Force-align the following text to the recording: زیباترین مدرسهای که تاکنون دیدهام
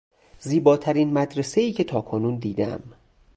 زیباترین 0.39 1.13
مدرسهای 1.13 1.71
که 1.71 1.83
تاکنون 1.83 2.35
دیدهام 2.35 2.83